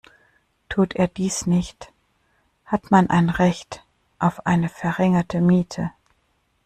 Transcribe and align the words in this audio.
Tut 0.67 0.95
er 0.95 1.07
dies 1.07 1.45
nicht, 1.45 1.93
hat 2.65 2.89
man 2.89 3.11
ein 3.11 3.29
Recht 3.29 3.83
auf 4.17 4.47
eine 4.47 4.67
verringerte 4.67 5.41
Miete. 5.41 5.91